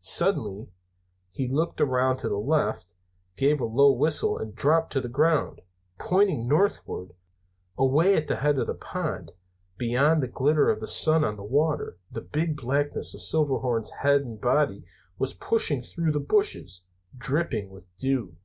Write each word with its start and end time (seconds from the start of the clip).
Suddenly 0.00 0.68
he 1.28 1.48
looked 1.48 1.80
around 1.80 2.18
to 2.18 2.28
the 2.28 2.36
left, 2.38 2.94
gave 3.36 3.60
a 3.60 3.64
low 3.64 3.90
whistle 3.90 4.38
and 4.38 4.54
dropped 4.54 4.92
to 4.92 5.00
the 5.00 5.08
ground, 5.08 5.60
pointing 5.98 6.46
northward. 6.46 7.14
Away 7.76 8.14
at 8.14 8.28
the 8.28 8.36
head 8.36 8.58
of 8.60 8.68
the 8.68 8.74
pond, 8.74 9.32
beyond 9.76 10.22
the 10.22 10.28
glitter 10.28 10.70
of 10.70 10.78
the 10.78 10.86
sun 10.86 11.24
on 11.24 11.34
the 11.34 11.42
water, 11.42 11.98
the 12.12 12.20
big 12.20 12.56
blackness 12.56 13.12
of 13.12 13.22
Silverhorns' 13.22 13.90
head 14.02 14.20
and 14.20 14.40
body 14.40 14.84
was 15.18 15.34
pushing 15.34 15.82
through 15.82 16.12
the 16.12 16.20
bushes, 16.20 16.82
dripping 17.16 17.68
with 17.70 17.86
dew. 17.96 18.36